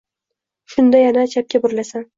Shunda 0.77 1.05
yana 1.05 1.29
chapga 1.37 1.65
burilasan. 1.67 2.09